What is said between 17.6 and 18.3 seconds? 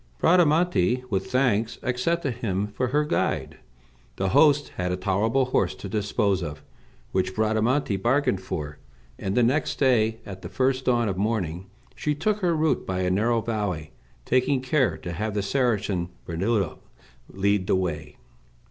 the way.